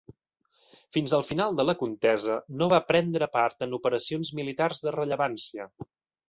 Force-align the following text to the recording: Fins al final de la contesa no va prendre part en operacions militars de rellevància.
Fins 0.95 1.11
al 1.17 1.25
final 1.27 1.59
de 1.59 1.65
la 1.69 1.75
contesa 1.81 2.37
no 2.61 2.69
va 2.71 2.79
prendre 2.87 3.27
part 3.37 3.67
en 3.67 3.77
operacions 3.79 4.33
militars 4.41 4.83
de 4.89 4.97
rellevància. 4.97 5.71